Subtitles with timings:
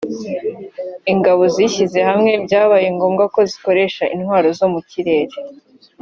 [1.13, 5.35] ingabo zishyize hamwe byabaye ngombwa ko zikoresha intwaro zo mu kirere